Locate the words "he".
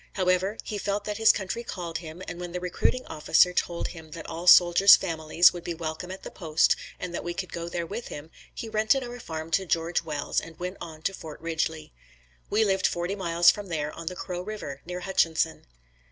0.63-0.79, 8.51-8.67